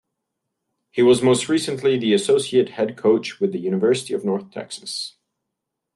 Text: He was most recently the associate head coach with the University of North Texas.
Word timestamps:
He 0.89 1.03
was 1.03 1.21
most 1.21 1.47
recently 1.47 1.95
the 1.95 2.15
associate 2.15 2.69
head 2.69 2.97
coach 2.97 3.39
with 3.39 3.51
the 3.51 3.59
University 3.59 4.15
of 4.15 4.25
North 4.25 4.49
Texas. 4.49 5.13